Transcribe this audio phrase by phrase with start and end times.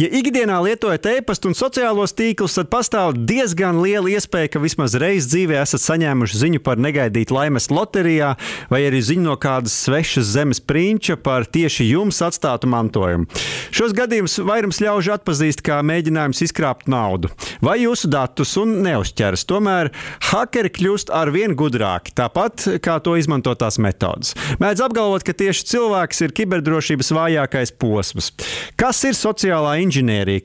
[0.00, 5.28] Ja ikdienā lietojat e-pastu un sociālos tīklus, tad pastāv diezgan liela iespēja, ka vismaz reizi
[5.28, 8.30] dzīvē esat saņēmuši ziņu par negaidītu laimes loterijā,
[8.72, 13.28] vai arī ziņu no kādas svešas zemes prinča par tieši jums atstātu mantojumu.
[13.76, 17.28] Šos gadījumus vairums ļaužu atpazīst kā mēģinājums izkrāpt naudu
[17.60, 19.44] vai jūsu datus un neuzķeras.
[19.52, 19.92] Tomēr
[20.30, 24.32] hakeri kļūst ar vien gudrāki, tāpat kā to izmantotās metodas.
[24.64, 28.32] Mēdz apgalvot, ka tieši cilvēks ir kiberdrošības vājākais posms.
[28.80, 29.89] Kas ir sociālā inženierija,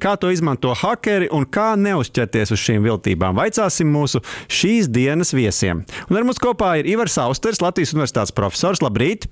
[0.01, 3.37] kā to izmanto hakeri un kā neuzķerties uz šīm viltībām?
[3.37, 5.85] Vaicāsim mūsu šīs dienas viesiem.
[6.09, 8.81] Un ar mums kopā ir Ivars Austers, Latvijas Universitātes profesors.
[8.81, 9.29] Labrīt!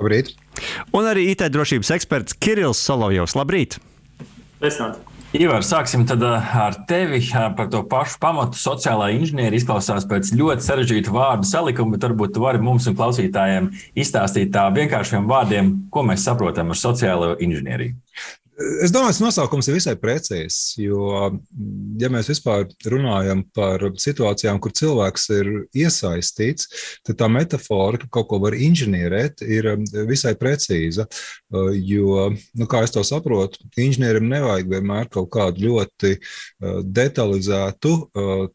[0.00, 0.34] Labrīt!
[0.96, 3.36] Un arī IT drošības eksperts Kirillis Solovjovs.
[3.38, 3.78] Labrīt!
[4.58, 5.12] Sveicināti!
[5.32, 7.22] Ivar, sāksim ar tevi
[7.56, 8.58] par to pašu pamatu.
[8.60, 13.70] Sociālā inženierija izklausās pēc ļoti sarežģīta vārdu salikuma, bet varbūt tu vari mums un klausītājiem
[13.96, 17.96] izstāstīt tā vienkāršiem vārdiem, ko mēs saprotam ar sociālo inženieriju.
[18.82, 20.74] Es domāju, tas nosaukums ir visai precīzs.
[20.80, 21.30] Jo,
[22.00, 26.68] ja mēs vispār runājam par situācijām, kur cilvēks ir iesaistīts,
[27.06, 29.68] tad tā metāfora, ka kaut ko var inženierēt, ir
[30.08, 31.06] visai precīza.
[31.52, 36.14] Jo, nu, kā es to saprotu, inženierim nevajag vienmēr kaut kādu ļoti
[36.84, 37.94] detalizētu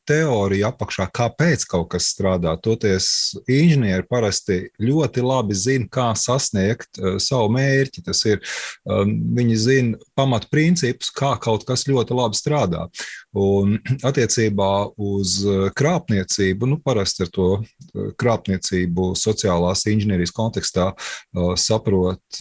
[0.08, 2.55] teoriju apakšā, kāpēc kaut kas strādā.
[2.63, 3.09] Toties
[3.50, 8.05] inženieri parasti ļoti labi zina, kā sasniegt savu mērķi.
[8.08, 8.41] Tas ir,
[8.88, 12.88] viņi zina, zina pamatprincipus, kā kaut kas ļoti labi strādā.
[13.34, 13.78] Un
[14.09, 22.40] attiecībā uz eh, krāpniecību, nu, parasti ar to eh, krāpniecību sociālās inženierijas kontekstā uh, saprot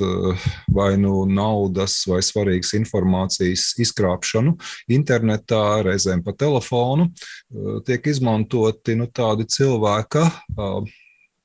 [0.73, 4.57] vai nu naudas vai svarīgas informācijas izkrāpšanu
[4.93, 7.09] internetā, reizēm pa telefonu,
[7.87, 10.27] tiek izmantoti nu, tādi cilvēka,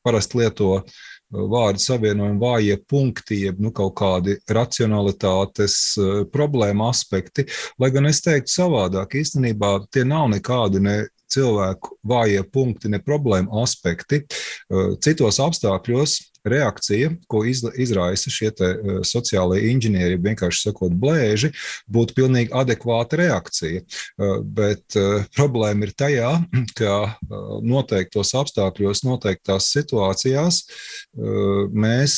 [0.06, 0.82] parasti lieto
[1.32, 7.48] vārdu savienojumu vājie punkti, jeb nu, kaut kādi racionalitātes eh, problēma aspekti.
[7.80, 10.98] Lai gan es teiktu savādāk, īstenībā tie nav nekādi ne
[11.32, 14.24] cilvēku vājie punkti, ne problēma aspekti.
[14.26, 21.52] Eh, citos apstākļos reakcija, ko izraisa šie eh, sociālie inženieri, vienkārši sakot, blēži,
[21.92, 23.84] būtu pilnīgi adekvāta reakcija.
[24.42, 24.96] Bet
[25.36, 26.32] problēma ir tajā,
[26.80, 26.96] ka
[27.66, 30.64] noteiktos apstākļos, noteiktās situācijās
[31.72, 32.18] mēs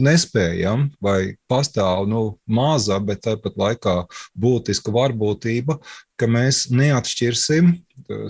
[0.00, 3.96] nespējam, vai pastāv nu, maza, bet tāpat laikā
[4.38, 5.78] būtiska varbūtība,
[6.20, 7.72] ka mēs neatšķirsim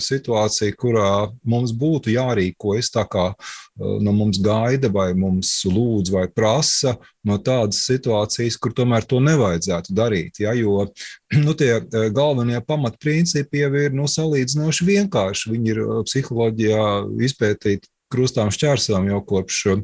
[0.02, 1.10] situāciju, kurā
[1.46, 3.30] mums būtu jārīkojas tā, kā
[3.78, 6.96] no mums gaida, vai mums lūdz, vai prasa,
[7.26, 10.42] no tādas situācijas, kur tomēr to nevajadzētu darīt.
[10.44, 10.86] Ja, jo
[11.44, 11.80] nu, tie
[12.14, 15.54] galvenie pamatprincipi jau ir nu, salīdzinoši vienkārši.
[15.54, 16.84] Viņi ir psiholoģijā
[17.30, 19.82] izpētīti krustām šķērsām jau kopš uh,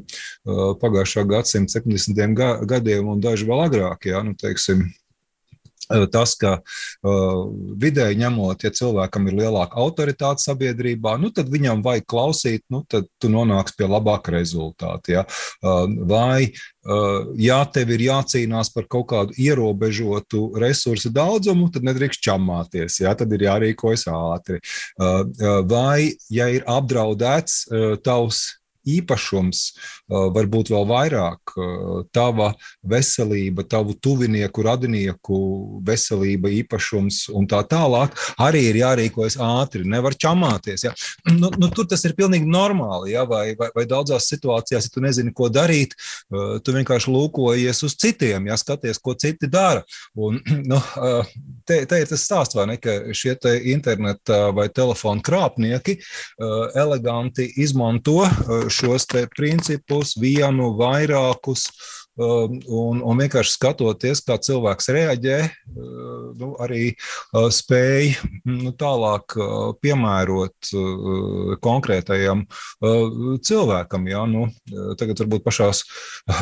[0.81, 2.65] pagājušā gadsimta 70.
[2.69, 4.09] gadiem un daži vēl agrāk.
[4.11, 4.87] Jā, nu, teiksim,
[6.11, 7.43] Tas, ka uh,
[7.79, 13.07] vidēji ņemot, ja cilvēkam ir lielāka autoritāte sabiedrībā, nu, tad viņam vajag klausīt, nu, tad
[13.21, 15.19] tu nonāksi pie labāka rezultāta.
[15.19, 15.27] Ja?
[15.63, 16.51] Uh, vai
[16.87, 23.11] Eh, ja tev ir jācīnās par kaut kādu ierobežotu resursu daudzumu, tad nedrīkst čamāties, ja?
[23.17, 24.61] tad ir jārīkojas ātri.
[24.61, 27.65] Eh, eh, vai, ja ir apdraudēts
[28.05, 28.45] tavs
[28.87, 29.63] īpašums,
[30.07, 31.53] varbūt vēl vairāk
[32.15, 32.51] tava
[32.87, 35.39] veselība, tavu tuvinieku, radinieku
[35.87, 39.85] veselība, īpašums un tā tālāk, arī ir jārīkojas ātri.
[39.87, 40.87] Nevar čamāties.
[40.87, 40.93] Ja?
[41.31, 43.13] Nu, nu, tur tas ir pilnīgi normāli.
[43.15, 43.25] Ja?
[43.29, 45.95] Vai, vai, vai daudzās situācijās, ja tu nezini, ko darīt,
[46.63, 49.83] tu vienkārši lūkojies uz citiem, ja skaties, ko citi dara.
[50.15, 50.39] Un,
[50.71, 50.81] nu,
[51.67, 53.35] te, te ir tas stāsts, vai ne, ka šie
[53.73, 55.97] interneta vai telefona krāpnieki
[56.75, 58.23] eleganti izmanto
[58.73, 61.67] šos principus, vienu, vairākus,
[62.17, 68.15] un, un vienkārši skatoties, kā cilvēks reaģē, uh, nu, arī uh, spēj
[68.49, 70.71] nu, tālāk uh, piemērot
[71.63, 72.43] konkrētajam
[73.45, 74.07] cilvēkam.
[74.09, 74.23] Ja?
[74.29, 74.47] Nu,
[74.99, 75.83] tagad varbūt pašās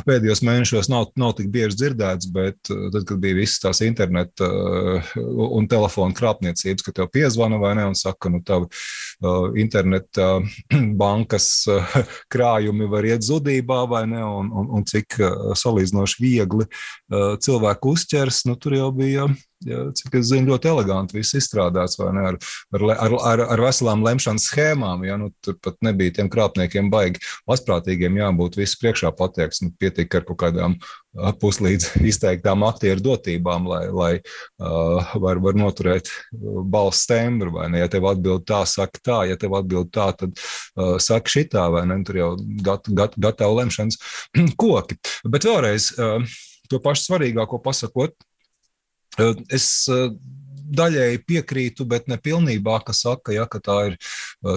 [0.08, 4.48] pēdējos mēnešos nav, nav tik bieži dzirdēts, bet tad, kad bija visas tās interneta
[5.16, 8.70] un telefona krāpniecības, ka tev piezvana vai ne un saka, nu, tavi
[9.62, 10.40] interneta
[11.02, 11.50] bankas
[12.32, 15.20] krājumi var iet zudībā vai ne, un, un, un cik
[15.66, 19.28] salīdzinoši viegli uh, cilvēku uzķers, nu, tur jau bija
[19.64, 22.26] Ja, cik es zinu, ļoti eleganti viss izstrādāts, ne?
[22.28, 22.36] Ar,
[22.76, 25.06] ar, ar, ar, veselām lemšanas schēmām.
[25.08, 27.22] Ja, nu, tur pat nebija tiem krāpniekiem baigi.
[27.48, 29.64] Mazprātīgiem jābūt viss priekšā patieks.
[29.64, 30.76] Nu, pietika ar kaut kādām
[31.40, 36.12] puslīdz izteiktām aktieru dotībām, lai, lai uh, var, var noturēt
[36.76, 37.56] balss tembru.
[37.80, 41.88] Ja tev atbild tā, saka tā, ja tev atbild tā, tad uh, saka šitā, vai
[41.90, 42.02] ne?
[42.06, 42.34] Tur jau
[42.66, 43.98] gat, gat, gatavu lemšanas
[44.62, 45.00] koki.
[45.32, 46.20] Bet vēlreiz uh,
[46.70, 48.16] to pašu svarīgāko pasakot,
[49.50, 49.70] es.
[50.66, 53.98] Daļēji piekrītu, bet ne pilnībā, ka saka, ja, ka tā ir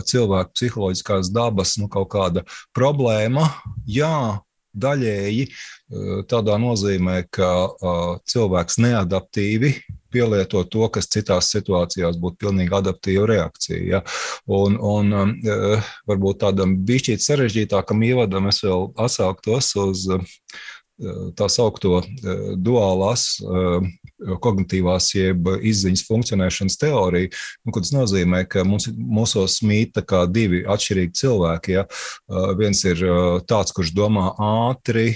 [0.08, 3.44] cilvēka psiholoģiskās dabas nu, kaut kāda problēma.
[3.84, 4.40] Jā,
[4.72, 5.48] daļēji
[6.28, 7.50] tādā nozīmē, ka
[8.28, 9.72] cilvēks neadaptīvi
[10.12, 13.80] pielieto to, kas citās situācijās būtu pilnīgi adaptīva reakcija.
[13.84, 14.02] Ja?
[14.46, 15.12] Un, un
[16.08, 20.06] varbūt tādam bišķīt sarežģītākam ievadam es vēl atsauktos uz
[21.38, 22.00] tā saucamo
[22.58, 23.28] duālās
[24.42, 27.30] kognitīvās, jeb izziņas funkcionēšanas teoriju.
[27.62, 30.00] Nu, tas nozīmē, ka mums, mūsos mīt
[30.34, 31.76] divi atšķirīgi cilvēki.
[31.78, 31.86] Ja?
[32.58, 33.04] Viens ir
[33.48, 35.12] tāds, kurš domā ātri,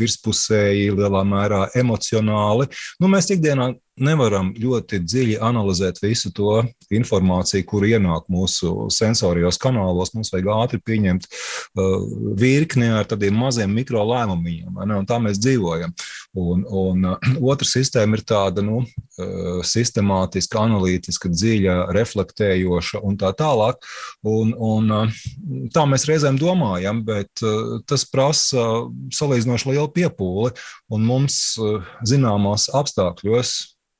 [0.00, 2.70] virspusēji, lielā mērā emocionāli.
[3.00, 6.62] Nu, mēs ikdienā nevaram ļoti dziļi analizēt visu to
[6.92, 10.14] informāciju, kur ienāk mūsu sensorijos kanālos.
[10.16, 11.98] Mums vajag ātri pieņemt uh,
[12.38, 15.92] virkni ar tādiem maziem mikro lēmumiem, un tā mēs dzīvojam.
[16.40, 23.34] Un, un uh, otra sistēma ir tāda nu, uh, sistemātiska, analītiska, dziļa, reflektējoša un tā
[23.36, 23.84] tālāk.
[24.24, 28.64] Un, un, uh, tā mēs reizēm domājam, bet uh, tas prasa
[29.12, 30.54] salīdzinoši lielu piepūli,
[30.92, 33.52] un mums uh, zināmos apstākļos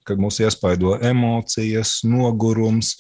[0.06, 2.96] kad mūs iespaido emocijas, nogurums,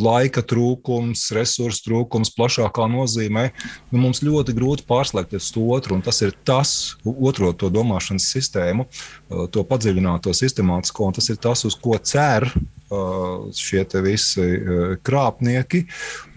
[0.00, 3.48] laika trūkums, resursu trūkums plašākā nozīmē,
[3.90, 5.98] nu, mums ļoti grūti pārslēgties uz to otru.
[6.06, 6.74] Tas ir tas,
[7.04, 8.86] otro to domāšanas sistēmu,
[9.50, 12.46] to padziļināto sistemātisko, un tas ir tas, uz ko cer
[13.54, 14.46] šie visi
[15.06, 15.84] krāpnieki.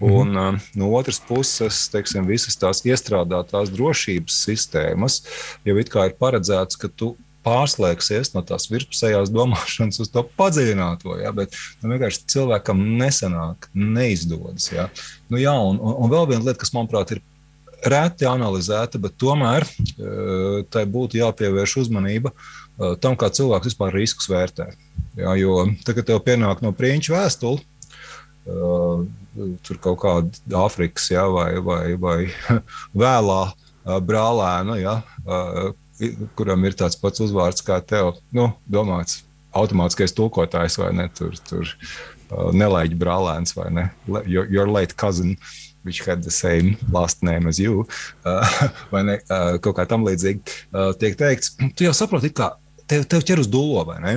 [0.04, 0.60] Un, mm.
[0.78, 5.22] no otras puses, teiksim, visas tās iestrādātās drošības sistēmas
[5.66, 7.14] jau ir paredzētas, ka tu
[7.44, 11.18] pārslēgsies no tās virspusējās domāšanas uz to padziļināto.
[11.22, 14.70] Ja, bet nu, vienkārši cilvēkam nesanāk, neizdodas.
[14.72, 14.88] Ja.
[15.28, 17.22] Nu, jā, un, un, un vēl viena lieta, kas manuprāt ir
[17.84, 24.30] reti analizēta, bet tomēr e, tai būtu jāpievērš uzmanība e, tam, kā cilvēks vispār riskus
[24.32, 24.70] vērtē.
[25.20, 27.62] Ja, jo tagad tev pienāk no prieņķa vēstule.
[29.64, 32.16] Tur kaut kāda Āfrikas ja, vai, vai, vai
[33.04, 33.54] vēlā uh,
[33.84, 34.98] brālēna, ja,
[36.38, 39.22] kuram ir tāds pats uzvārds kā tev, nu, domāts
[39.54, 43.86] automātiskais tulkotājs vai ne, tur, tur uh, nelaiķi brālēns vai ne,
[44.26, 45.36] your, your late cousin.
[45.84, 47.82] Which had the same last name as you,
[48.24, 50.40] uh, vai ne, uh, kaut kā tam līdzīgi
[50.72, 51.50] uh, tiek teikts.
[51.76, 52.54] Tu jau saproti, kā
[52.88, 54.14] tev, tev ķer uz dūlo, vai ne?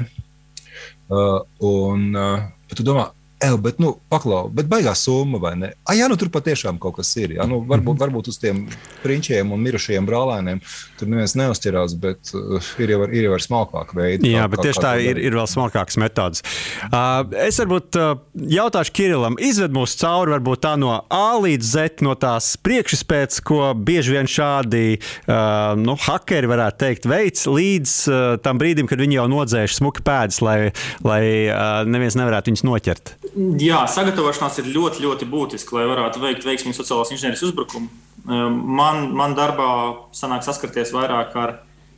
[1.11, 5.67] Uh, un uh, tu domā, Eju, bet, nu, paklau, bet baigās summa, vai ne?
[5.85, 7.35] Ah, jā, nu tur patiešām kaut kas ir.
[7.37, 8.01] Jā, nu, varbūt, mhm.
[8.01, 8.63] varbūt uz tiem
[9.03, 10.61] prinčiem un mirušajiem brālēniem
[10.97, 14.25] tur neviens neuzķerās, bet uh, ir, jau, ir jau ar smalkāku veidu.
[14.25, 16.41] Jā, kā, bet tieši kā, tā ir, ir vēl smalkākas metodas.
[16.87, 18.15] Uh, es varbūt uh,
[18.57, 23.69] jautāšu Kirilam, izved mūs cauri varbūt tā no A līdz Z, no tās priekšspējas, ko
[23.77, 29.21] bieži vien šādi uh, nu, hakeri varētu teikt, veids līdz uh, tam brīdim, kad viņi
[29.21, 30.59] jau nodzēš smuki pēdas, lai,
[31.05, 33.17] lai uh, neviens nevarētu viņus noķert.
[33.61, 37.89] Jā, sagatavošanās ir ļoti, ļoti būtiska, lai varētu veikt veiksmīgu sociālās inženierijas uzbrukumu.
[38.27, 39.69] Ehm, man, man darbā
[40.15, 41.55] sanāk saskarties vairāk ar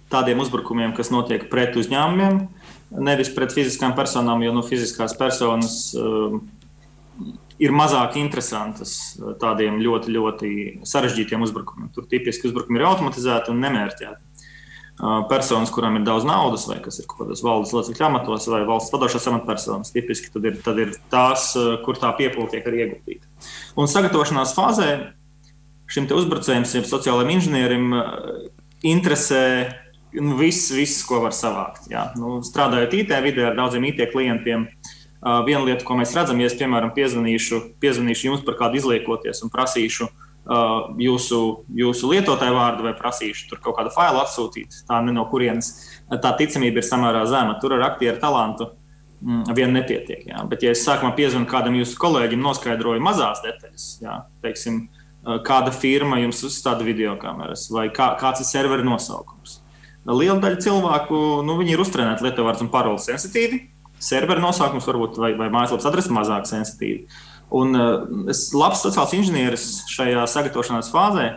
[0.10, 2.40] tādiem uzbrukumiem, kas notiek pret uzņēmumiem,
[3.06, 6.40] nevis pret fiziskām personām, jo nu, fiziskās personas uh,
[7.60, 10.52] ir mazāk interesantas eh, tādiem ļoti, ļoti
[10.88, 11.92] sarežģītiem uzbrukumiem.
[11.96, 14.29] Tur tipiski uzbrukumi ir automatizēti un nemērķēti
[15.30, 18.92] personas, kurām ir daudz naudas, vai kas ir kaut kādos valdes locekļu amatos, vai valsts
[18.92, 19.94] vadošās amatpersonas.
[19.96, 21.54] Tipiski tad ir, tad ir tās,
[21.86, 23.30] kur tā piepūle tiek arī ieguldīta.
[23.80, 24.90] Un sagatavošanās fāzē
[25.90, 27.96] šim uzbrucējiem, jeb sociālajiem inženierim,
[28.86, 29.44] interesē
[30.20, 31.88] nu, viss, viss, ko var savākt.
[31.92, 32.10] Jā.
[32.20, 34.68] Nu, strādājot IT vidē ar daudziem IT klientiem,
[35.48, 39.52] viena lieta, ko mēs redzam, ja es, piemēram, piezvanīšu, piezvanīšu jums par kādu izliekoties un
[39.54, 40.29] prasīšu, uh,
[41.00, 41.40] jūsu,
[41.76, 44.84] jūsu lietotāju vārdu vai prasīšu tur kaut kādu failu atsūtīt.
[44.88, 45.72] Tā no kurienes
[46.10, 47.58] tā ticamība ir samērā zema.
[47.62, 48.72] Tur ar aktieru talantu
[49.22, 50.26] mm, vien nepietiek.
[50.32, 50.44] Jā.
[50.50, 54.88] Bet, ja es sākumā piezvanu kādam jūsu kolēģim, noskaidroju mazās detaļas, jā, teiksim,
[55.46, 59.60] kāda firma jums uzstāda video kameras vai kā, kāds ir servera nosaukums.
[60.10, 63.68] Liela daļa cilvēku nu, ir uztrenēti lietovārds un paroles sensitīvi.
[64.00, 67.04] Servera nosaukums varbūt vai, vai mājaslapas adrese mazāk sensitīvi.
[67.56, 71.32] Un uh, labs sociāls inženieris šajā sagatavošanās fāzē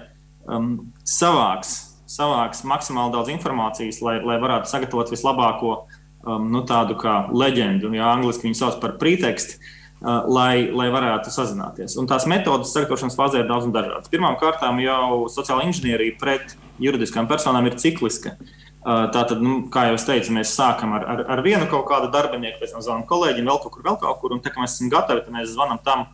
[0.44, 0.74] um,
[1.08, 7.92] savāks savāks maksimāli daudz informācijas, lai, lai varētu sagatavot vislabāko um, nu, tādu kā leģendu,
[7.96, 9.60] ja angļuiski viņi sauc par pretekstu.
[10.02, 11.94] Uh, lai, lai varētu sazināties.
[11.94, 14.10] Un tās metodas sagatavošanas fāzē ir daudz un dažādas.
[14.10, 18.34] Pirmkārt, jau sociāla inženierija pret juridiskām personām ir cikliska.
[18.34, 22.58] Uh, tātad, nu, kā jau teicu, mēs sākam ar, ar, ar vienu kaut kādu darbinieku,
[22.62, 24.90] pēc tam zvanām kolēģiem, vēl kaut kur, vēl kaut kur, un tā kā mēs esam
[24.90, 26.04] gatavi, tad mēs zvanām tam,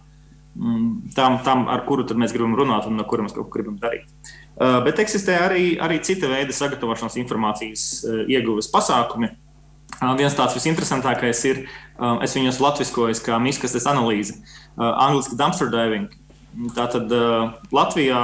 [0.53, 3.81] mm, tam, tam ar kuru mēs gribam runāt un no kura mēs kaut ko gribam
[3.81, 4.05] darīt.
[4.59, 7.85] Uh, bet eksistē arī, arī cita veida sagatavošanās informācijas
[8.27, 9.33] ieguves pasākumi.
[10.19, 11.63] Viens tāds visinteresantākais ir,
[12.23, 14.37] es viņu esmu latviskojis kā miskastes analīze,
[14.77, 16.13] angļuiski dumpster diving.
[16.77, 17.11] Tātad
[17.75, 18.21] Latvijā,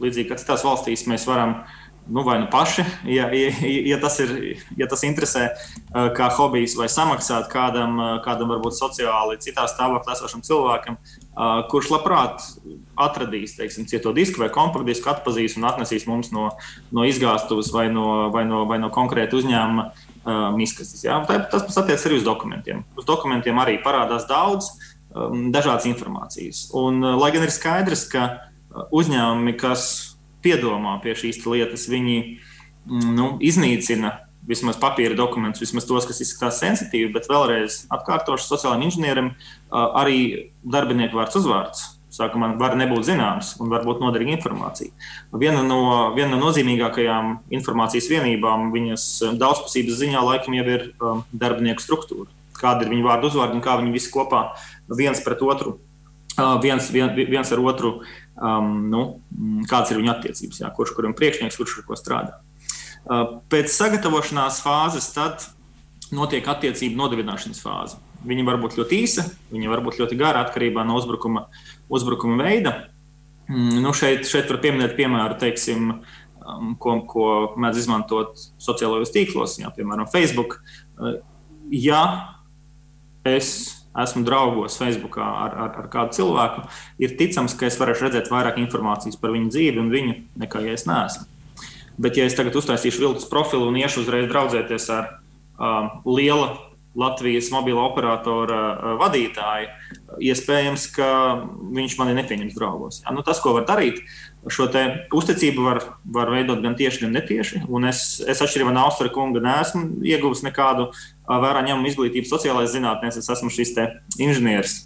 [0.00, 1.58] līdzīgi kā citās valstīs, mēs varam
[2.06, 3.50] nu, vai nu paši, ja, ja,
[3.84, 4.30] ja, tas ir,
[4.76, 5.48] ja tas interesē,
[6.16, 10.98] kā hobijs, vai samaksāt kādam, kādam varbūt sociāli citā stāvoklī esošam cilvēkam,
[11.72, 12.44] kurš labprāt
[13.00, 16.50] atradīs teiksim, cieto disku vai kompaktdisku, atpazīs un atnesīs mums no,
[16.94, 21.04] no izgāstuves vai no, vai no, vai no konkrēta uzņēmuma um, izkastes.
[21.06, 21.20] Ja?
[21.26, 22.84] Tas pats attiecas arī uz dokumentiem.
[22.98, 24.70] Uz dokumentiem arī parādās daudz
[25.14, 26.68] um, dažādas informācijas.
[26.76, 28.28] Un, lai gan ir skaidrs, ka
[28.94, 30.13] uzņēmumi, kas
[30.44, 34.12] piedomā pie šīs lietas, viņi mm, nu, iznīcina
[34.44, 40.18] vismaz papīra dokumentus, vismaz tos, kas izskatās sensitīvi, bet vēlreiz atkārtošu sociālajiem inženierim uh, arī
[40.62, 41.84] darbinieku vārds uzvārds
[42.14, 44.92] sākumā var nebūt zināms un varbūt noderīga informācija.
[45.40, 45.80] Viena no,
[46.16, 49.06] viena no nozīmīgākajām informācijas vienībām viņas
[49.40, 52.30] daudzpusības ziņā laikam jau ir um, darbinieku struktūra.
[52.54, 54.44] Kāda ir viņu vārdu uzvārdi un kā viņi visi kopā
[54.86, 55.78] viens pret otru,
[56.38, 57.96] uh, viens, vien, viens ar otru,
[58.38, 59.04] um, nu,
[59.70, 62.40] kādas ir viņu attiecības, jā, kurš kuram priekšnieks, kurš ar ko strādā.
[63.04, 65.44] Uh, pēc sagatavošanās fāzes tad
[66.14, 68.00] notiek attiecību nodibināšanas fāze.
[68.24, 71.46] Viņa var būt ļoti īsa, viņa var būt ļoti gara atkarībā no uzbrukuma
[71.92, 72.74] uzbrukuma veida.
[73.50, 75.90] Mm, nu, šeit, šeit var pieminēt piemēru, teiksim,
[76.40, 77.26] um, ko, ko
[77.60, 80.56] mēdz izmantot sociālajos tīklos, jā, piemēram, Facebook.
[80.96, 81.18] Uh,
[81.68, 82.00] ja
[83.28, 86.64] es esmu draugos Facebook ar, ar, ar kādu cilvēku,
[87.02, 90.74] ir ticams, ka es varēšu redzēt vairāk informācijas par viņu dzīvi un viņu nekā ja
[90.74, 91.28] es neesmu.
[91.94, 95.10] Bet, ja es tagad uztaisīšu viltus profilu un iešu uzreiz draudzēties ar
[95.58, 96.48] um, lielu
[96.98, 99.70] Latvijas mobilo operatora uh, vadītāju,
[100.22, 101.08] iespējams, ka
[101.74, 103.00] viņš mani nepieņems draugos.
[103.02, 103.14] Ja?
[103.14, 104.02] Nu, tas, ko var darīt,
[104.52, 104.66] šo
[105.14, 107.62] uzticību var, var veidot gan tieši, gan netieši.
[107.68, 110.90] Un es, es atšķirībā no Austra kunga, neesmu ieguvis nekādu
[111.28, 113.20] vērā ņemumu izglītību sociālajās zinātnēs.
[113.20, 113.74] Es esmu šis
[114.18, 114.82] inženieris.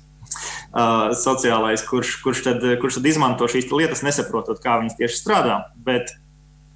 [0.68, 5.62] Uh, sociālais, kurš, kurš, tad, kurš tad izmanto šīs lietas, nesaprotot, kā viņas tieši strādā.
[5.86, 6.12] Bet,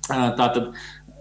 [0.09, 0.71] uh, tā tad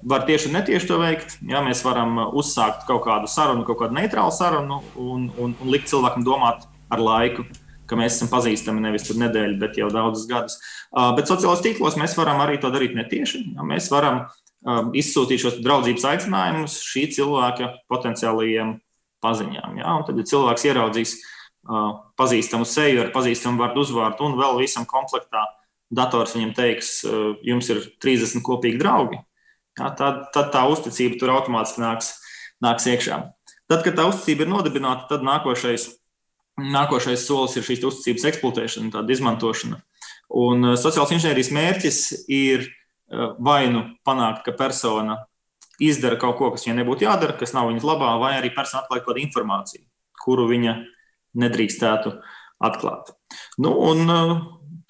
[0.08, 1.36] var tieši un netieši to veikt.
[1.46, 5.92] Jā, mēs varam uzsākt kaut kādu sarunu, kaut kādu neitrālu sarunu un, un, un likt
[5.92, 7.46] cilvēkam domāt ar laiku,
[7.92, 10.58] ka mēs esam pazīstami nevis tur nedēļu, bet jau daudzus gadus.
[10.90, 13.44] Uh, bet sociālajos tīklos mēs varam arī to darīt netieši.
[13.68, 18.78] Mēs varam um, izsūtīt šos draudzības aicinājumus šī cilvēka potenciālajiem
[19.22, 19.82] paziņām.
[19.84, 24.64] Jā, un tad, ja cilvēks ieraudzīs uh, pazīstamu seju ar pazīstamu vārdu uzvārdu un vēl
[24.64, 25.44] visam komplektā,
[25.92, 27.02] dators viņam teiks,
[27.44, 29.20] jums ir 30 kopīgi draugi
[29.80, 32.12] Ja, tad, tad tā uzticība tur automātiski nāks,
[32.64, 33.22] nāks iekšā.
[33.72, 35.88] Tad, kad tā uzticība ir nodibināta, tad nākošais,
[36.74, 39.82] nākošais solis ir šīs uzticības eksploatēšana, tāda izmantošana.
[40.42, 42.00] Un uh, sociālās inženierijas mērķis
[42.32, 45.20] ir uh, vai nu panākt, ka persona
[45.82, 49.04] izdara kaut ko, kas viņai nebūtu jādara, kas nav viņas labā, vai arī persona atklāja
[49.04, 49.86] kaut kādu informāciju,
[50.22, 50.76] kuru viņa
[51.42, 52.16] nedrīkstētu
[52.62, 53.16] atklāt.
[53.62, 54.36] Nu, un, uh,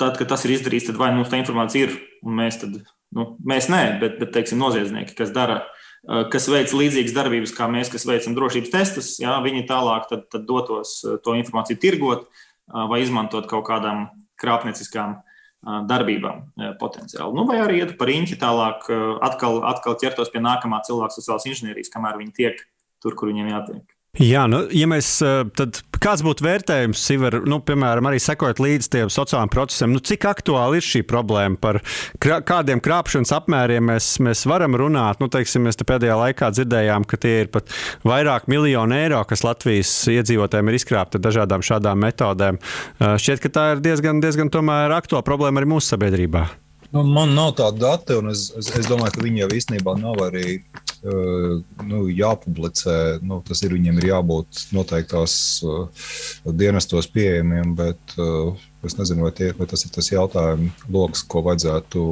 [0.02, 2.82] tad, kad tas ir izdarīts, tad vai nu tā informācija ir, un mēs tad
[3.16, 5.66] Nu, mēs nē, bet, bet teiksim, noziedznieki, kas dara,
[6.06, 10.48] kas veic līdzīgas darbības kā mēs, kas veicam drošības testus, jā, viņi tālāk tad, tad
[10.50, 12.26] dotos to informāciju tirgot
[12.68, 14.08] vai izmantot kaut kādām
[14.42, 15.20] krāpnieciskām
[15.62, 16.46] darbībām
[16.82, 17.36] potenciāli.
[17.38, 18.88] Nu, vai arī iet par īņķi tālāk,
[19.22, 22.64] atkal, atkal ķertos pie nākamā cilvēka sociālās inženierijas, kamēr viņi tiek
[23.04, 23.86] tur, kur viņiem jātiek.
[24.20, 28.90] Jā, nu, ja mēs eh, tad kāds būtu vērtējums, Siver, nu, piemēram, arī sekojot līdz
[28.92, 31.80] tiem sociālajiem procesiem, nu, cik aktuāli ir šī problēma, par
[32.20, 35.24] krā, kādiem krāpšanas apmēriem mēs, mēs varam runāt?
[35.24, 37.72] Nu, teiksim, mēs te pēdējā laikā dzirdējām, ka tie ir pat
[38.04, 42.60] vairāk miljonu eiro, kas Latvijas iedzīvotājiem ir izkrāpti ar dažādām šādām metodēm.
[42.60, 46.50] Eh, šķiet, ka tā ir diezgan, diezgan aktuāla problēma arī mūsu sabiedrībā.
[46.92, 50.20] Nu, man nav tāda data, un es, es, es domāju, ka viņi jau īstenībā nav
[50.26, 52.98] arī uh, nu, jāpublicē.
[53.24, 55.34] Nu, tas ir viņiem ir jābūt noteiktās
[55.64, 56.10] uh,
[56.46, 61.46] dienestos pieejamiem, bet uh, es nezinu, vai, tie, vai tas ir tas jautājums, lokus, ko
[61.48, 62.04] vajadzētu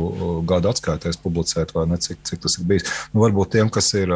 [0.47, 2.87] gada atskaitēs publicēt, vai ne, cik, cik tas ir bijis.
[3.11, 4.15] Nu, varbūt tiem, kas ir.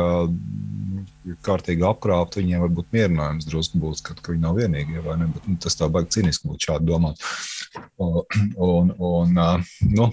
[1.44, 5.00] Kārtīgi apkrāpti, viņiem varbūt mierinājums drusku būs, ka, ka viņi nav vienīgie.
[5.06, 7.24] Bet, nu, tas tā baigi cīniski būtu šādi domāt.
[8.03, 9.34] Un, un,
[9.94, 10.08] nu,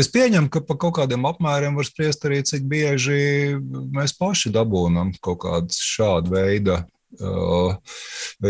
[0.00, 3.56] es pieņemu, ka par kaut kādiem apmēriem var spriest arī, cik bieži
[3.96, 6.82] mēs paši dabūjam kaut kādas šāda veida
[7.20, 7.72] uh,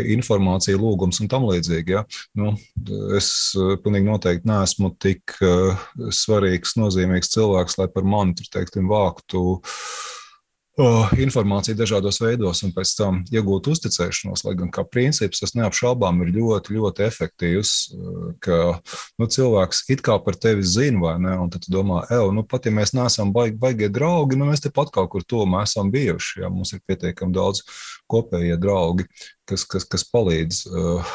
[0.03, 1.95] informācija, lūgums un tam līdzīgi.
[1.95, 2.03] Ja?
[2.39, 2.57] Nu,
[3.19, 3.31] es
[3.85, 5.39] pilnīgi noteikti neesmu tik
[6.11, 9.79] svarīgs, nozīmīgs cilvēks, lai par mani teiktu, vāktu uh,
[11.21, 14.45] informāciju dažādos veidos un pēc tam iegūt uzticēšanos.
[14.47, 17.73] Lai gan kā princips tas neapšaubām ir ļoti, ļoti efektīvs,
[18.41, 18.81] ka
[19.21, 21.37] nu, cilvēks it kā par tevi zina, vai ne?
[21.45, 24.95] Un tad domā, ej, nu pat ja mēs neesam baigi, baigie draugi, nu mēs tepat
[24.95, 26.41] kaut kur to mēs esam bijuši.
[26.41, 26.49] Ja?
[26.53, 27.67] Mums ir pietiekami daudz
[28.09, 29.09] kopējie draugi,
[29.53, 31.13] kas, kas, kas palīdz uh,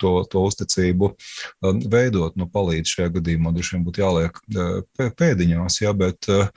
[0.00, 2.36] to, to uzticību um, veidot.
[2.38, 6.50] Nu, palīdz šajā gadījumā droši vien būtu jāliek uh, pēdiņās, ja, bet uh,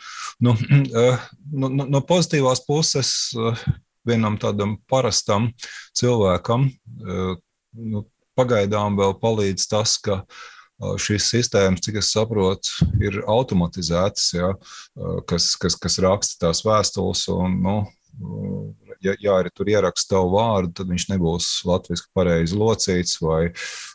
[0.43, 1.27] nu, uh,
[1.63, 3.59] no, no pozitīvās puses uh,
[4.07, 5.51] vienam tādam parastam
[5.97, 7.37] cilvēkam uh,
[7.73, 8.03] nu,
[8.37, 15.19] pagaidām vēl palīdz tas, ka uh, šīs sistēmas, cik es saprotu, ir automatizētas, ja, uh,
[15.29, 17.27] kas, kas, kas raksta tās vēstules.
[17.33, 17.77] Un, nu,
[19.03, 23.51] ja, ja arī tur ieraksta tavu vārdu, tad viņš nebūs latviešu pareizi locīts, vai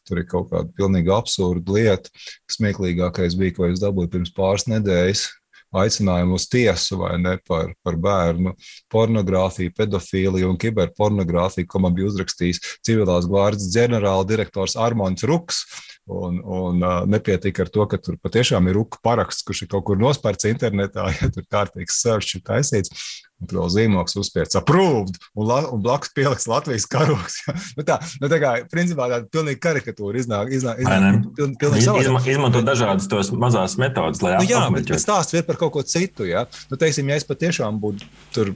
[0.08, 2.14] tur ir kaut kāda pilnīgi absurda lieta.
[2.52, 5.28] Smieklīgākais bija, ko es dabūju pirms pāris nedēļas.
[5.68, 8.54] Aicinājumu uz tiesu vai ne par, par bērnu
[8.88, 15.66] pornogrāfiju, pedofīliju un kiberpornogrāfiju, ko man bija uzrakstījis civilās gvārdas ģenerāldirektors Armāns Ruks.
[16.08, 19.84] Un, un uh, nepietiek ar to, ka tur patiešām ir ruka paraksts, kurš ir kaut
[19.90, 23.20] kur nospērts internetā, ja tur kārtīgs search ir taisīts.
[23.38, 27.38] Vēl zīmogs uzspiež approved, un, la, un blakus pieliks Latvijas karogs.
[27.46, 27.54] Ja?
[27.78, 30.50] Nu tā, nu tā kā principā tāda pilnīga karikatūra iznāk.
[30.52, 35.02] iznāk, iznāk piln, pilnīgi Izma, izmanto dažādas tos mazās metodas, lai nu, jā, bet, bet
[35.02, 36.26] stāsts ir par kaut ko citu.
[36.26, 36.44] Ja?
[36.72, 38.52] Nu, teiksim, ja es patiešām būtu tur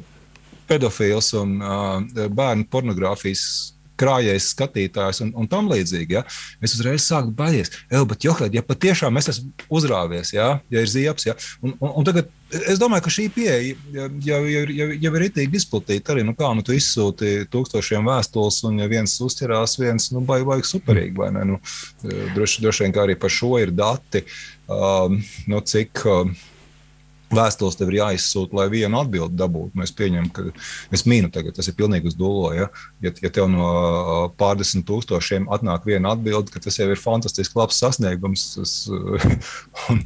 [0.69, 3.45] pedofils un uh, bērnu pornogrāfijas
[4.03, 6.19] krājējs, skatītājs un, un tam līdzīgi.
[6.19, 6.27] Ja?
[6.61, 7.73] Es uzreiz sāku baidīties,
[8.11, 11.39] bet, Johlēd, ja patiešām es esmu uzrāvies, ja, ja ir ziepes, ja?
[11.63, 13.57] un, un, un tagad es domāju, ka šī pieeja
[13.95, 14.41] jau, jau,
[14.77, 16.13] jau, jau ir itīgi izplatīta.
[16.15, 20.49] Arī nu, kā nu, tu izsūti tūkstošiem vēstules, un ja viens uzķerās, viens nu, baigi,
[20.49, 21.17] baigi superīgi.
[21.19, 21.47] Vai ne?
[21.55, 21.61] Nu,
[22.37, 24.25] droši, droši vien arī par šo ir dati,
[24.69, 26.05] um, nu, cik.
[26.09, 26.35] Um,
[27.37, 29.73] vēstules tev ir jāizsūta, lai vienu atbildi dabūtu.
[29.79, 30.45] Nu, es pieņemu, ka
[30.95, 32.53] es mīnu tagad, tas ir pilnīgi uz dūlo.
[32.57, 32.69] Ja,
[33.05, 33.69] ja, ja tev no
[34.41, 38.75] pārdesmit tūkstošiem atnāk viena atbilde, ka tas jau ir fantastisks, labs sasniegums, tas,
[39.93, 40.03] un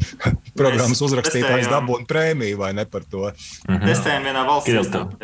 [0.56, 3.30] programmas uzrakstītājs dabūna prēmiju vai ne par to.
[3.68, 3.82] Mhm.
[3.86, 4.78] Testējām vienā valstī,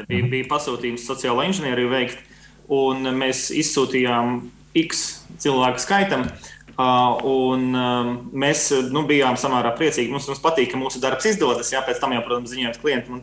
[0.09, 2.27] bija, bija pasūtījums sociālo inženieriju veikt,
[2.73, 4.43] un mēs izsūtījām
[4.83, 5.07] X
[5.43, 6.27] cilvēku skaitam.
[6.73, 10.09] Uh, un, um, mēs nu, bijām samērā priecīgi.
[10.09, 11.69] Mums, mums patīk, ka mūsu darbs izdodas.
[11.75, 13.19] Jā, pēc tam jau, protams, ziņojam klientiem.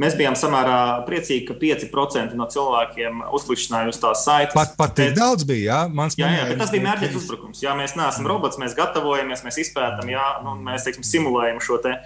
[0.00, 4.56] Mēs bijām samērā priecīgi, ka 5% no cilvēkiem uzklikšķināja uz tās saites.
[4.56, 5.66] Pat, pat tik daudz bija.
[5.68, 7.60] Jā, Mans jā, jā tas bija mērķis uzbrukums.
[7.60, 8.30] Jā, mēs neesam mm.
[8.32, 11.98] robots, mēs gatavojamies, mēs izpētām, jā, nu, mēs teiksim, simulējam šo, te,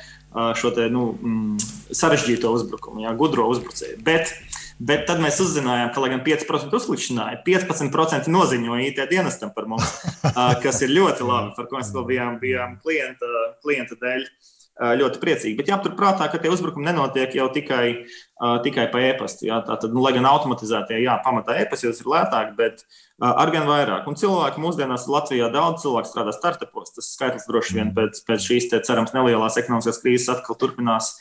[0.59, 4.01] šo te, nu, mm, sarežģīto uzbrukumu, jā, gudro uzbrucēju.
[4.03, 4.35] Bet,
[4.83, 9.92] Bet tad mēs uzzinājām, ka, lai gan 5% uzklikšķināja, 15% noziņoja IT dienestam par mums,
[10.64, 13.31] kas ir ļoti labi, par ko mēs bijām, bijām klienta,
[13.62, 14.27] klienta dēļ
[14.99, 15.57] ļoti priecīgi.
[15.59, 18.09] Bet jāpaturprātā, ka tie uzbrukumi nenotiek jau tikai,
[18.64, 19.46] tikai pa e-pastu.
[19.46, 22.83] Jā, tā tad, nu, lai gan automatizētie, jā, pamatā e-pastos ir lētāk, bet
[23.22, 24.09] arvien vairāk.
[24.11, 26.90] Un cilvēki mūsdienās Latvijā daudz cilvēku strādā startupos.
[26.96, 31.14] Tas skaitlis droši vien pēc, pēc šīs, te, cerams, nelielās ekonomiskās krīzes atkal turpinās,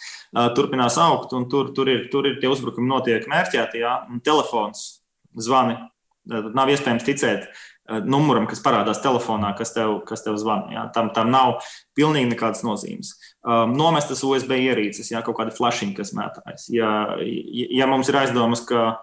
[0.57, 1.35] turpinās augt.
[1.51, 4.87] Tur, tur, ir, tur ir tie uzbrukumi notiek mērķēti, jā, un telefons
[5.37, 5.77] zvani.
[6.31, 7.70] Nav iespējams ticēt, uh,
[8.05, 10.71] numuram, kas parādās telefonā, kas tev, kas tev zvana.
[10.73, 10.87] Ja?
[10.95, 11.59] Tam, tam nav
[11.97, 13.13] pilnīgi nekādas nozīmes.
[13.41, 16.67] Um, nomestas USB ierīces, ja kaut kāda flashiņa, kas mētājas.
[16.73, 18.95] Ja, ja mums ir aizdomas, ka,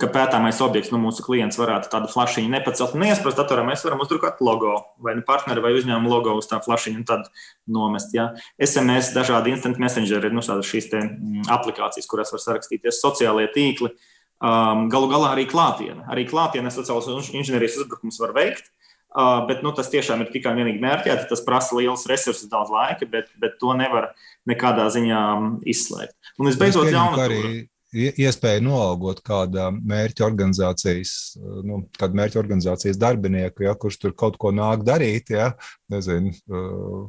[0.00, 4.02] ka pētāmais objekts, nu, mūsu klients varētu tādu flashiņu nepacelt un neiesprast datorā, mēs varam
[4.04, 7.26] uzdrukāt logo vai nu partneri vai uzņēmumu logo uz tā flashiņu un tad
[7.70, 8.14] nomest.
[8.16, 8.30] Ja?
[8.56, 13.92] SMS, dažādi instant messengeri, nu, šīs te, mm, aplikācijas, kurās var sarakstīties sociālie tīkli.
[13.94, 16.04] Uh, Um, galu galā arī klātienē.
[16.12, 18.68] Arī klātienē sociālās inženierijas uzbrukums var veikt.
[19.08, 21.26] Uh, bet nu, tas tiešām ir tikai vienīgi mērķēti.
[21.30, 24.12] Tas prasa liels resursus, daudz laika, bet, bet to nevar
[24.46, 26.14] nekādā ziņā um, izslēgt.
[26.38, 27.42] Un visbeidzot, jauna arī
[27.88, 34.38] iespēja noalgot kāda mērķa organizācijas, uh, nu, kāda mērķa organizācijas darbinieku, ja, kurš tur kaut
[34.38, 35.54] ko nāk darīt, ja,
[35.90, 37.08] nezinu, uh,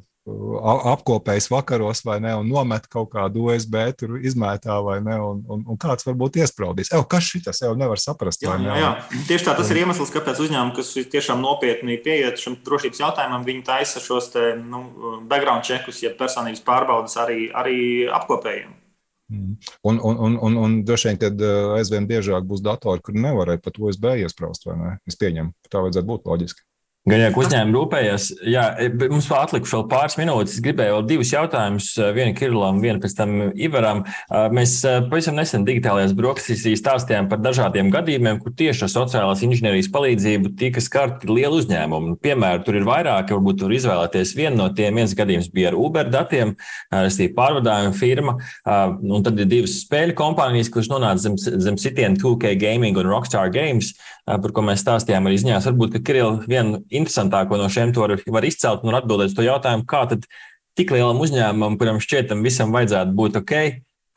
[0.94, 5.64] apkopējis vakaros vai ne, un nomet kaut kādu USB, tur izmētā vai ne, un, un,
[5.74, 6.92] un kāds varbūt iespraudīs.
[6.96, 8.44] Ew, kas šitas jau nevar saprast?
[8.46, 8.92] Jā, jā, jā.
[9.30, 13.66] Tieši tā tas ir iemesls, kāpēc uzņēmumi, kas tiešām nopietni pieiet šim drošības jautājumam, viņi
[13.68, 14.84] taisa šos te, nu,
[15.30, 17.80] background checkus, ja personības pārbaudas arī, arī
[18.20, 18.76] apkopējiem.
[19.30, 19.60] Mm.
[19.86, 23.62] Un, un, un, un, un droši vien, kad uh, aizvien biežāk būs datori, kur nevarēja
[23.62, 24.96] pat USB iesprāst, vai ne?
[25.10, 26.66] Es pieņemu, tā vajadzētu būt loģiski.
[27.10, 30.58] Gan jau uzņēmumi rūpējas, jā, e, mums vēl atlikuši vēl pāris minūtes.
[30.58, 34.04] Es gribēju vēl divus jautājumus, e, vienu Kirilam, vienu pēc tam Ivaram.
[34.06, 34.76] E, mēs
[35.10, 40.84] pavisam nesen digitālajās brokastīs stāstījām par dažādiem gadījumiem, kur tieši ar sociālās inženierijas palīdzību tika
[40.86, 42.20] skarti lieli uzņēmumi.
[42.22, 45.02] Piemēram, tur ir vairāki, varbūt tur izvēlēties vienu no tiem.
[45.02, 46.54] Viens gadījums bija ar Uber datiem,
[46.94, 48.36] restīvi pārvadājuma firma,
[48.68, 53.50] un tad ir divas spēļu kompānijas, kuras nonāca zem, zem sitiena 2K Gaming un Rockstar
[53.54, 53.96] Games,
[54.30, 55.70] par ko mēs stāstījām arī ziņās.
[55.72, 59.88] Varbūt, ka Kiril vienu interesantāko no šiem to var, izcelt un atbildēt uz to jautājumu,
[59.90, 60.28] kā tad
[60.80, 63.56] tik lielam uzņēmumam, kuram šķietam visam vajadzētu būt ok,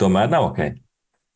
[0.03, 0.73] tomēr nav ok.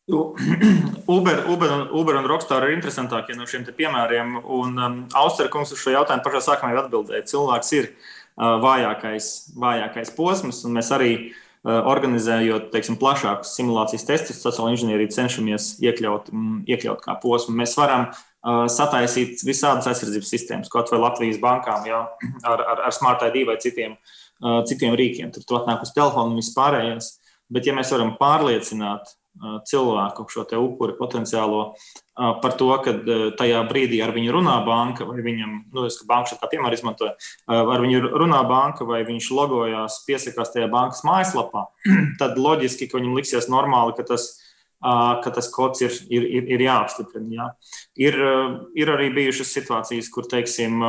[1.07, 4.37] Uber, Uber, un, Uber un Rockstar ir interesantākie no šiem piemēriem.
[4.39, 7.25] Un um, Austerkungs uz šo jautājumu pašā sākumā jau atbildēja.
[7.27, 9.27] Cilvēks ir uh, vājākais,
[9.59, 16.31] vājākais posms, un mēs arī uh, organizējot teiksim, plašākus simulācijas testus, sociālo inženieriju cenšamies iekļaut,
[16.31, 17.57] m, iekļaut kā posmu.
[17.59, 18.07] Mēs varam
[18.71, 22.01] sataisīt visādas aizsardzības sistēmas, kaut vai Latvijas bankām, jā,
[22.47, 23.97] ar, ar, ar Smart ID vai citiem,
[24.69, 25.31] citiem rīkiem.
[25.35, 27.15] Tur tu atnāk uz telefonu un viss pārējais.
[27.47, 29.13] Bet, ja mēs varam pārliecināt
[29.69, 31.61] cilvēku, šo te upuri potenciālo,
[32.41, 32.93] par to, ka
[33.37, 36.77] tajā brīdī ar viņu runā banka, vai viņam, nu, es kā banka šeit kā piemēru
[36.79, 37.13] izmantoju,
[37.53, 41.67] ar viņu runā banka, vai viņš logojās, piesakās tajā bankas mājaslapā,
[42.21, 44.46] tad loģiski, ka viņam liksies normāli, ka tas ir
[44.81, 47.29] ka tas kods ir, ir, ir, ir jāapstiprina.
[47.33, 47.47] Jā.
[48.07, 48.17] Ir,
[48.77, 50.83] ir arī bijušas situācijas, kur, teiksim,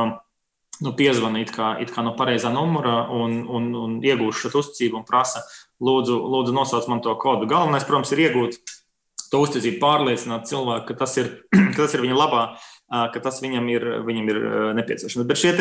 [0.79, 5.43] nu, piezvanīt kā, kā no pareizā numura un, un, un iegūst šo uzticību un prasa,
[5.83, 7.49] lūdzu, lūdzu nosauc man to kodu.
[7.49, 8.59] Galvenais, protams, ir iegūt
[9.29, 11.31] to uzticību, pārliecināt cilvēku, ka tas ir,
[11.73, 12.43] ka tas ir viņa labā,
[12.89, 14.39] ka tas viņam ir, viņam ir
[14.79, 15.27] nepieciešams.
[15.29, 15.55] Bet šie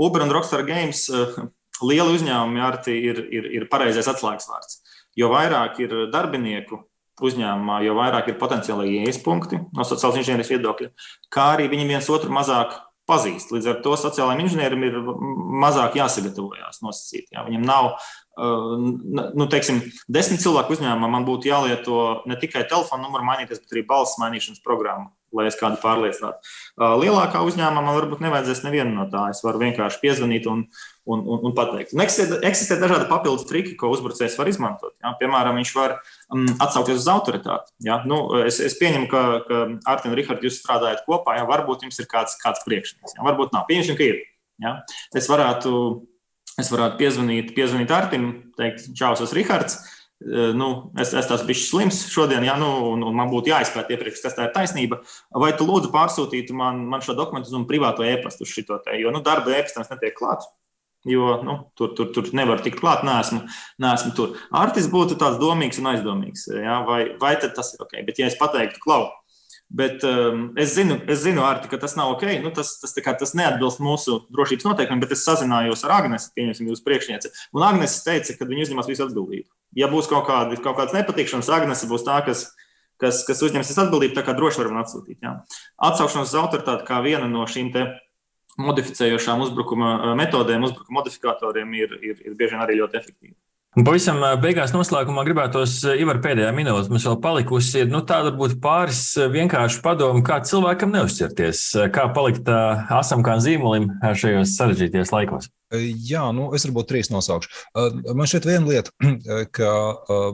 [0.00, 1.06] Uber un Rockstar Games
[1.80, 2.62] lieli uzņēmumi
[2.92, 4.80] ir, ir, ir pareizais atslēgas vārds.
[5.18, 6.84] Jo vairāk ir darbinieku,
[7.26, 10.88] uzņēmumā, jo vairāk ir potenciāli ieejas punkti no sociālās inženierijas viedokļa,
[11.32, 12.78] kā arī viņi viens otru mazāk
[13.10, 13.52] pazīst.
[13.54, 14.98] Līdz ar to sociālajiem inženierim ir
[15.62, 17.30] mazāk jāsagatavojas nosacīt.
[17.34, 17.44] Jā.
[17.46, 17.90] Viņam nav,
[18.38, 23.86] nu, teiksim, desmit cilvēku uzņēmumā man būtu jālieto ne tikai telefona numuru mainīties, bet arī
[23.88, 26.50] balss mainīšanas programmu lai es kādu pārliecinātu.
[27.00, 29.28] Lielākā uzņēmumā man varbūt nevajadzēs nevienu no tā.
[29.32, 30.64] Es varu vienkārši piezvanīt un,
[31.06, 31.94] un, un, un pateikt.
[31.94, 34.96] Un eksistē, eksistē dažādi papildus triki, ko uzbrucējs var izmantot.
[35.02, 35.14] Ja?
[35.20, 35.96] Piemēram, viņš var
[36.34, 37.74] um, atsaukties uz autoritāti.
[37.86, 38.00] Ja?
[38.08, 39.62] Nu, es, es pieņemu, ka, ka
[39.94, 41.38] Artiņš un Rihards jūs strādājat kopā.
[41.38, 41.46] Ja?
[41.50, 43.24] Varbūt jums ir kāds, kāds priekšnieks, ja?
[43.26, 43.68] varbūt nav.
[43.70, 44.20] Pieņemsim, ka ir.
[44.60, 44.76] Ja?
[45.16, 45.72] Es varētu,
[46.60, 49.80] es varētu piezvanīt, piezvanīt Artiņam, teikt, Čaus, es Rihards
[50.20, 54.20] nu, es, es esmu bijis slims šodien, ja, nu, un, un man būtu jāizpēta iepriekš,
[54.26, 55.00] kas tā ir taisnība.
[55.32, 59.12] Vai tu lūdzu pārsūtītu man, man šo dokumentu uz privāto e-pastu uz šo te, jo
[59.14, 60.50] nu, darba e-pastams netiek klāts.
[61.08, 63.46] Jo nu, tur, tur, tur nevar tikt klāt, neesmu,
[63.80, 64.34] neesmu tur.
[64.52, 66.44] Artis būtu tāds domīgs un aizdomīgs.
[66.52, 68.02] Ja, vai, vai tas ir ok?
[68.04, 69.08] Bet, ja es pateiktu, klau,
[69.70, 72.24] Bet um, es zinu, es zinu Arti, ka tas nav ok.
[72.42, 76.72] Nu, tas, tas, kā, tas neatbilst mūsu drošības noteikumiem, bet es sazinājos ar Agnēsu, pieņemsim,
[76.72, 77.30] jūsu priekšnieci.
[77.54, 81.50] Un Agnēs teica, ka viņi uzņemas visu atbildību ja būs kaut, kādi, kaut kādas nepatikšanas,
[81.54, 82.48] Agnese būs tā, kas,
[83.00, 85.18] kas, kas uzņemsies atbildību, tā kā droši varam atsūtīt.
[85.22, 85.36] Jā.
[85.90, 87.72] Atsaukšanās uz autoritāti kā viena no šīm
[88.60, 93.36] modificējošām uzbrukuma eh, metodēm, uzbrukuma modifikatoriem ir, ir, ir bieži vien arī ļoti efektīva.
[93.78, 97.84] Un pavisam beigās noslēgumā gribētos, Ivar, pēdējā minūte mums vēl palikusi.
[97.86, 101.62] Nu, tāda varbūt pāris vienkārši padomu, kā cilvēkam neuzķerties,
[101.94, 105.52] kā palikt asam kā zīmolim šajos sarežģītajos laikos.
[105.70, 107.50] Jā, nu, es varbūt trīs nosaukšu.
[108.16, 108.90] Man šeit viena lieta,
[109.56, 109.70] ka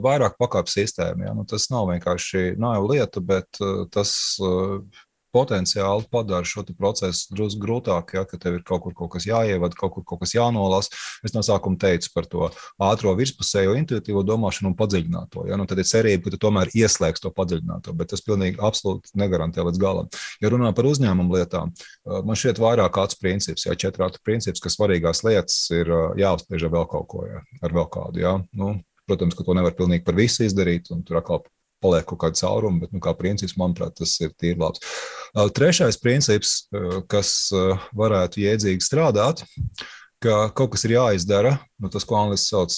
[0.01, 3.61] vairāk pakāpju sistēma, ja, nu, tas nav vienkārši naiva lieta, bet
[3.93, 4.15] tas
[5.35, 9.75] potenciāli padara šo procesu drusku grūtāk, ja, ka tev ir kaut kur kaut kas jāievada,
[9.77, 10.93] kaut kur kaut kas jānolasa.
[11.25, 12.49] Es no sākuma teicu par to
[12.83, 15.47] ātrā virspusējo intuitīvo domāšanu un padziļināto.
[15.49, 19.15] Ja, nu, tad ir cerība, ka tu tomēr ieslēgs to padziļināto, bet tas pilnīgi absolūti
[19.19, 20.11] negarantē līdz galam.
[20.43, 21.73] Ja runā par uzņēmumu lietām,
[22.05, 26.87] man šķiet vairāk kāds princips, ja četrāta princips, ka svarīgās lietas ir jāapspriež ar vēl
[26.91, 28.23] kaut ko, ja, ar vēl kādu.
[28.23, 28.37] Ja.
[28.57, 31.45] Nu, protams, ka to nevar pilnīgi par visu izdarīt, un tur atkal
[31.83, 34.83] paliek kaut kāda cauruma, bet, nu, kā princips, manuprāt, tas ir tīri labs.
[35.57, 36.57] Trešais princips,
[37.11, 37.33] kas
[37.97, 39.43] varētu jēdzīgi strādāt,
[40.23, 42.75] ka kaut kas ir jāizdara, nu, tas, ko angļuiski sauc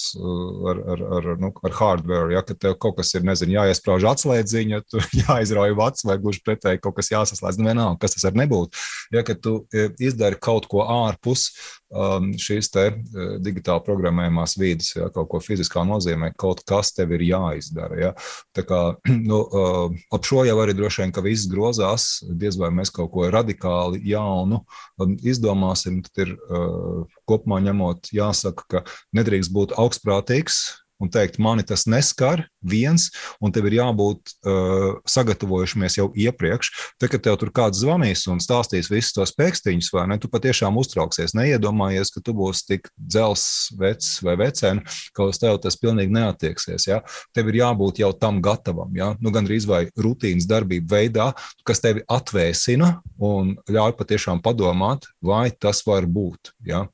[0.70, 4.82] ar, ar, ar, nu, ar hardware, ja, ka tev kaut kas ir, nezinu, jāiesprāž atslēdziņa,
[5.22, 8.76] jāizrauj vats vai gluži pretēji kaut kas jāsaslēdz, nu vienalga, kas tas var nebūt.
[9.14, 9.62] Ja, tu
[10.02, 11.48] izdari kaut ko ārpus
[11.90, 17.14] um, šīs te uh, digitāli programmējumās vīdes, ja, kaut ko fiziskā nozīmē, kaut kas tev
[17.16, 17.98] ir jāizdara.
[18.00, 18.12] Ja.
[18.56, 18.80] Tā kā
[19.30, 23.12] nu, uh, ap šo jau arī droši vien, ka viss grozās, diez vai mēs kaut
[23.14, 24.62] ko radikāli jaunu
[25.00, 28.84] um, izdomāsim, tad ir uh, kopumā ņemot jāsaka, ka
[29.16, 30.62] nedrīkst būt augstprātīgs,
[31.00, 33.08] un teikt, mani tas neskar viens,
[33.40, 36.70] un tev ir jābūt uh, sagatavojušamies jau iepriekš.
[37.00, 40.76] Tad, kad tev tur kāds zvanīs un stāstīs visus tos pēkstiņus, vai ne, tu patiešām
[40.80, 41.34] uztrauksies.
[41.38, 43.44] Neiedomājies, ka tu būsi tik dzels,
[43.80, 44.84] vecs vai vecēni,
[45.16, 46.88] ka uz tevi tas pilnīgi neatieksies.
[46.90, 47.00] Ja?
[47.36, 49.14] Tev ir jābūt jau tam gatavam, ja?
[49.24, 51.30] nu, gan arī vai rutīnas darbību veidā,
[51.68, 56.52] kas tevi atvēsina un ļauj patiešām padomāt, vai tas var būt.
[56.68, 56.86] Ja?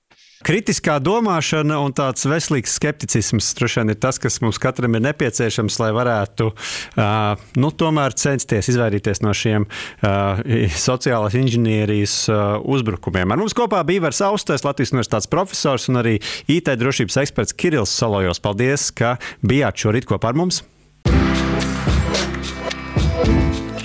[0.46, 5.80] Kritiskā domāšana un tāds veselīgs skepticisms droši vien ir tas, kas mums katram ir nepieciešams,
[5.82, 10.38] lai varētu uh, nu, tomēr censties izvairīties no šiem uh,
[10.86, 13.34] sociālās inženierijas uh, uzbrukumiem.
[13.34, 17.98] Ar mums kopā bija Vars Austais, Latvijas universitātes profesors un arī IT drošības eksperts Kirillis
[17.98, 18.38] Solojos.
[18.38, 20.62] Paldies, ka bijāt šorīt kopā ar mums!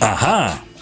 [0.01, 0.70] Aha!